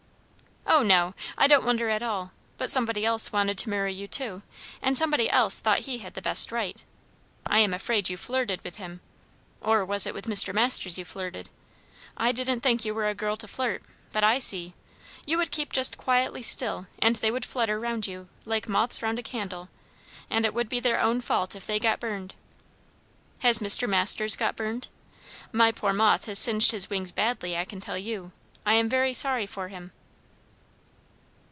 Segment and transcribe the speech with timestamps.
[0.67, 2.31] "O no, I don't wonder at all!
[2.57, 4.41] But somebody else wanted to marry you too;
[4.81, 6.81] and somebody else thought he had the best right.
[7.45, 9.01] I am afraid you flirted with him.
[9.59, 10.53] Or was it with Mr.
[10.53, 11.49] Masters you flirted?
[12.15, 13.83] I didn't think you were a girl to flirt;
[14.13, 14.73] but I see!
[15.27, 19.19] You would keep just quietly still, and they would flutter round you, like moths round
[19.19, 19.67] a candle,
[20.29, 22.33] and it would be their own fault if they both got burned.
[23.39, 23.89] Has Mr.
[23.89, 24.87] Masters got burned?
[25.51, 28.31] My poor moth has singed his wings badly, I can tell you.
[28.65, 29.91] I am very sorry for him."